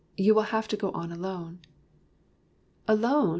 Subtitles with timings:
[0.17, 1.59] You will have to go on alone."
[2.87, 3.29] "Alone?"